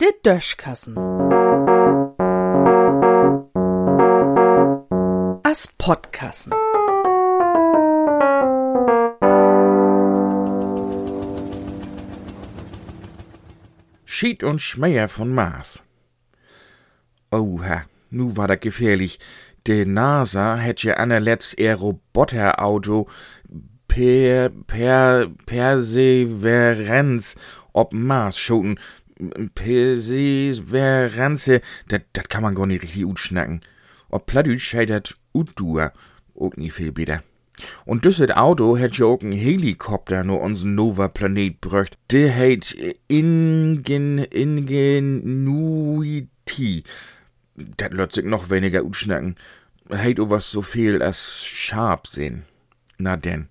[0.00, 0.96] Der Döschkassen.
[5.42, 6.52] As Podkassen.
[14.04, 15.82] Schied und Schmäher von Mars.
[17.32, 19.18] Oha, nu war das gefährlich.
[19.66, 23.08] De NASA hätt ja anerletzt ihr Roboterauto
[23.90, 27.34] per, per, Perseveranz
[27.72, 28.78] ob Mars schoten.
[29.54, 33.60] Perseveranze, dat, dat kann man gar nicht richtig utschnacken.
[34.08, 35.92] Ob Plattdeutsch scheitert Udur,
[36.34, 37.22] auch nie viel besser.
[37.84, 41.98] Und dieses Auto hätt ja auch ein Helikopter nur unseren Nova-Planet bröcht.
[42.10, 42.74] Der hätt
[43.08, 45.64] Ingen, Ingenuity.
[47.56, 49.34] Dat lässt sich noch weniger utschnacken.
[49.90, 52.46] Hätt auch was so viel als scharf sehen.
[52.96, 53.50] Na denn.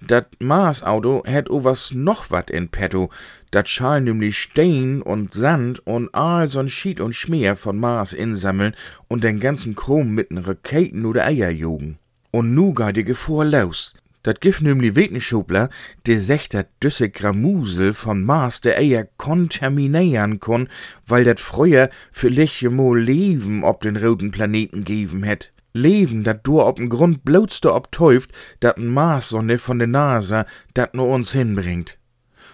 [0.00, 3.10] Dat Mars-Auto hätt auch was noch wat in petto.
[3.50, 8.74] Dat schall nämlich Stein und Sand und all so'n Schied und Schmier von Mars insammeln
[9.08, 11.98] und den ganzen Chrom mit den Raketen oder Eier jogen.
[12.30, 13.94] Und nu geht die Gefahr los.
[14.22, 15.70] Dat gif nämlich Wetenschubler,
[16.06, 20.68] de secht dat düsse Gramusel von Mars de Eier kontaminieren kon,
[21.06, 25.52] weil dat früher vielleicht mal Leben ob den roten Planeten geben hätt.
[25.72, 31.08] Leben, dat du ob'n Grund bloßte obtäuft, dat n Marssonne von der NASA dat nur
[31.08, 31.98] uns hinbringt.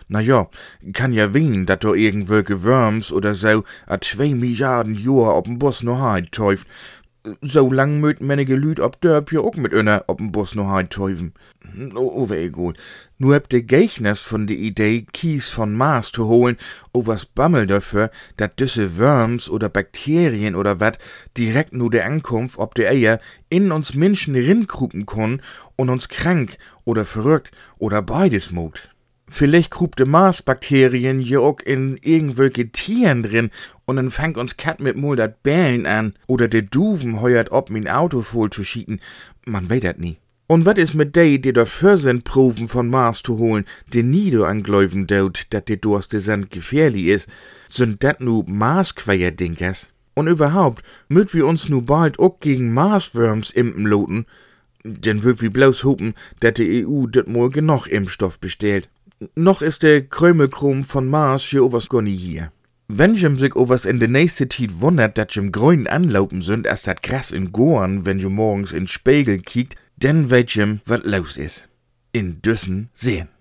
[0.08, 0.48] Na ja,
[0.92, 5.82] kann ja wen, dat do irgendwelche Worms oder so a zwei Milliarden Jahr ob'n Bus
[5.82, 6.66] no heit täuft.
[7.40, 10.90] So lang möt menige Lüd ob Dörp ja auch mit öner ob'n Bus no heit
[10.90, 11.32] täufen.
[11.94, 12.74] Oh, oh wär egal.
[13.16, 16.58] Nur habt de Geichners von de Idee, Kies von Mars zu holen,
[16.92, 20.98] o was bammel dafür, dat düsse Worms oder Bakterien oder wat
[21.38, 25.40] direkt nur de Ankunft ob de Eier in uns Menschen rinkrupen kon
[25.76, 28.90] und uns krank oder verrückt oder beides mut.
[29.30, 33.50] Vielleicht krupt de Marsbakterien ja auch in irgendwelche Tieren drin
[33.86, 37.70] und dann fängt uns Kat mit Mul dat Bellen an oder de Duven heuert ob
[37.70, 39.00] min Auto voll zu schieten.
[39.46, 40.18] Man weet dat nie.
[40.46, 44.30] Und wat is mit dei, die dafür sind, Proben von Mars zu holen, die nie
[44.30, 47.26] do angläufen daut, dat die Durste Sand gefährlich is,
[47.68, 49.88] sind dat nu Marsqueierdinkers?
[50.12, 54.26] Und überhaupt, müt wir uns nu bald auch gegen Marsworms impen loten,
[54.84, 58.90] denn würd wir bloß hopen, dat die EU dat mal genug Impfstoff bestellt.
[59.34, 61.68] Noch ist der Krömelchrom von Mars hier
[62.02, 62.52] nie hier.
[62.86, 66.86] Wenn jem sich owas in de nächste Tid wundert, dat jem grün anlaupen sind, erst
[66.86, 71.38] dat krass in Goren, wenn jem morgens in Spiegel kiekt, denn weet jem wat los
[71.38, 71.66] is.
[72.12, 73.33] In Düssen sehen.